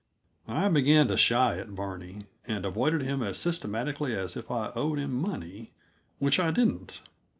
[0.47, 4.97] I began to shy at Barney, and avoided him as systematically as if I owed
[4.97, 5.73] him money;
[6.17, 7.01] which I didn't.